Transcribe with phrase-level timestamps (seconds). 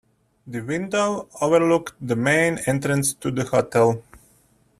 [0.47, 4.03] The window overlooked the main entrance to the hotel.